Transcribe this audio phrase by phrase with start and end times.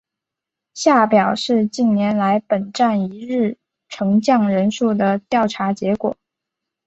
[0.73, 6.17] 下表是近年来本站一日乘降人数的调查结果。